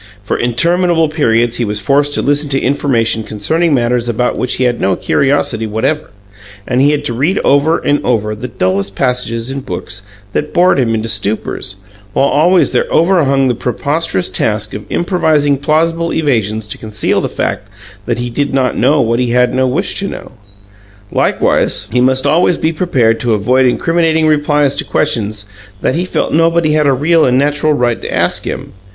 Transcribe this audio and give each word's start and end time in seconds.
For 0.23 0.35
interminable 0.35 1.09
periods 1.09 1.57
he 1.57 1.63
was 1.63 1.79
forced 1.79 2.15
to 2.15 2.23
listen 2.23 2.49
to 2.49 2.59
information 2.59 3.21
concerning 3.21 3.71
matters 3.71 4.09
about 4.09 4.35
which 4.35 4.55
he 4.55 4.63
had 4.63 4.81
no 4.81 4.95
curiosity 4.95 5.67
whatever; 5.67 6.09
and 6.67 6.81
he 6.81 6.89
had 6.89 7.05
to 7.05 7.13
read 7.13 7.37
over 7.43 7.77
and 7.77 8.03
over 8.03 8.33
the 8.33 8.47
dullest 8.47 8.95
passages 8.95 9.51
in 9.51 9.59
books 9.59 10.01
that 10.33 10.55
bored 10.55 10.79
him 10.79 10.95
into 10.95 11.07
stupors, 11.07 11.75
while 12.13 12.25
always 12.27 12.71
there 12.71 12.87
overhung 12.91 13.47
the 13.47 13.53
preposterous 13.53 14.27
task 14.31 14.73
of 14.73 14.91
improvising 14.91 15.59
plausible 15.59 16.11
evasions 16.11 16.65
to 16.69 16.79
conceal 16.79 17.21
the 17.21 17.29
fact 17.29 17.67
that 18.07 18.17
he 18.17 18.31
did 18.31 18.55
not 18.55 18.75
know 18.75 19.01
what 19.01 19.19
he 19.19 19.29
had 19.29 19.53
no 19.53 19.67
wish 19.67 19.93
to 19.99 20.07
know. 20.07 20.31
Likewise, 21.11 21.87
he 21.91 22.01
must 22.01 22.25
always 22.25 22.57
be 22.57 22.73
prepared 22.73 23.19
to 23.19 23.35
avoid 23.35 23.67
incriminating 23.67 24.25
replies 24.25 24.75
to 24.75 24.83
questions 24.83 25.45
that 25.81 25.93
he 25.93 26.05
felt 26.05 26.33
nobody 26.33 26.71
had 26.73 26.87
a 26.87 26.91
real 26.91 27.23
and 27.23 27.37
natural 27.37 27.73
right 27.73 28.01
to 28.01 28.11
ask 28.11 28.45
him. 28.45 28.73